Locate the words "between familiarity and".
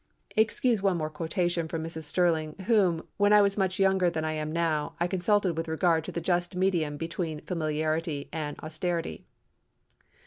6.97-8.59